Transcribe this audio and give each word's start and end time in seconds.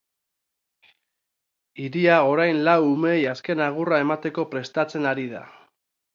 Hiria 1.83 2.15
orain 2.31 2.63
lau 2.69 2.75
umeei 2.87 3.21
azken 3.35 3.63
agurra 3.67 4.01
emateko 4.07 4.49
prestatzen 4.57 5.11
ari 5.13 5.29
da. 5.37 5.45